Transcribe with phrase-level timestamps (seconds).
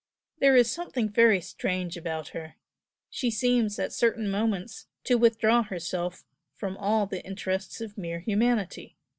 [0.39, 2.55] There is something very strange about her
[3.11, 8.97] she seems, at certain moments, to withdraw herself from all the interests of mere humanity.